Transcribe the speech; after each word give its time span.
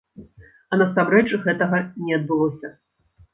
А 0.71 0.79
насамрэч 0.81 1.29
гэтага 1.45 1.83
не 2.07 2.17
адбылося. 2.19 2.73